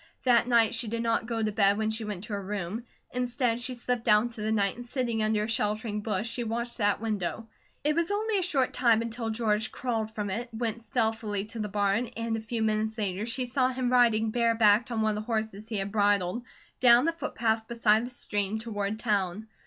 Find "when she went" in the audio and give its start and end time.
1.77-2.23